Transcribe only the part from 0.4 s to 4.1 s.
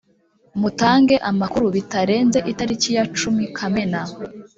Mutange amakuru bitarenze itariki ya cumi kamena.